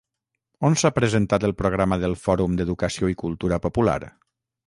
On 0.69 0.77
s'ha 0.83 0.89
presentat 0.95 1.45
el 1.49 1.53
programa 1.59 1.99
del 2.05 2.17
Fòrum 2.23 2.57
d'Educació 2.61 3.13
i 3.15 3.19
Cultura 3.25 3.63
Popular? 3.69 3.99